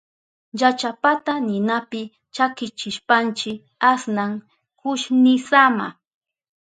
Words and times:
Llachapata 0.59 1.33
ninapi 1.47 2.01
chakichishpanchi 2.35 3.51
asnan 3.89 4.31
kushnisama. 4.79 5.87